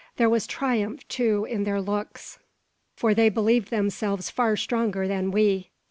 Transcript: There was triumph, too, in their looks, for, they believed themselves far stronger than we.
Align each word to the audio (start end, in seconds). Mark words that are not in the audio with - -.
There 0.17 0.31
was 0.31 0.47
triumph, 0.47 1.07
too, 1.07 1.45
in 1.45 1.63
their 1.63 1.79
looks, 1.79 2.39
for, 2.97 3.13
they 3.13 3.29
believed 3.29 3.69
themselves 3.69 4.31
far 4.31 4.57
stronger 4.57 5.07
than 5.07 5.29
we. 5.29 5.69